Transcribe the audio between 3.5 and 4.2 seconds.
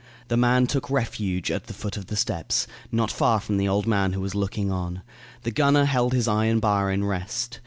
the old man